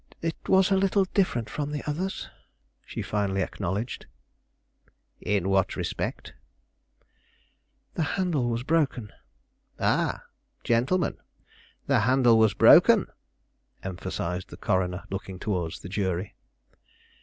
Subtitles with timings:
[0.23, 2.27] "It was a little different from the others,"
[2.87, 4.07] she finally acknowledged.
[5.21, 6.33] "In what respect?"
[7.93, 9.11] "The handle was broken."
[9.79, 10.23] "Ah,
[10.63, 11.17] gentlemen,
[11.85, 13.05] the handle was broken!"
[13.83, 16.33] emphasized the coroner, looking towards the jury.